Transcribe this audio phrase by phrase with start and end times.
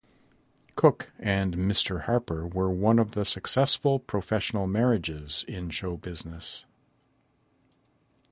[0.75, 2.05] Cook and Mr.
[2.05, 6.65] Harper were one of the successful professional marriages in show business.